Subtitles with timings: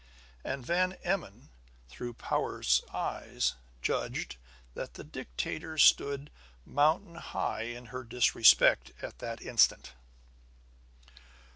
[0.43, 1.51] And Van Emmon,
[1.87, 3.53] through Powart's eyes,
[3.83, 4.37] judged
[4.73, 6.31] that the dictator stood
[6.65, 8.01] mountain high in her
[8.33, 9.93] respect at that instant.